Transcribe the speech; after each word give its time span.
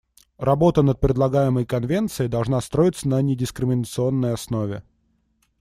Работа 0.39 0.81
над 0.81 0.99
предлагаемой 0.99 1.67
конвенцией 1.67 2.27
должна 2.27 2.59
строиться 2.61 3.07
на 3.07 3.21
недискриминационной 3.21 4.33
основе. 4.33 4.83